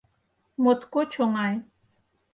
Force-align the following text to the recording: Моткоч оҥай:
Моткоч 0.63 1.11
оҥай: 1.23 1.55